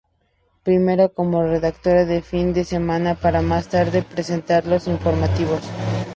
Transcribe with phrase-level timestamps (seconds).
[0.63, 5.61] Primero como redactora de fin de semana, para más tarde presentar los informativos.